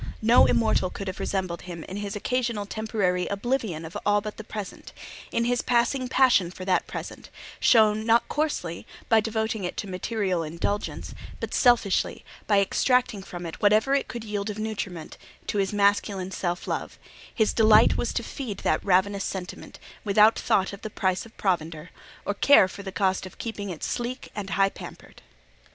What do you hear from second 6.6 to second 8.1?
that present; shown